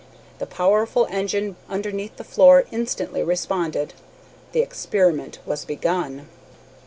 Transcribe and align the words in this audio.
The 0.39 0.47
powerful 0.47 1.05
engine 1.11 1.57
underneath 1.69 2.15
the 2.15 2.23
floor 2.23 2.65
instantly 2.71 3.21
responded. 3.21 3.93
The 4.51 4.61
experiment 4.61 5.37
was 5.45 5.63
begun. 5.63 6.27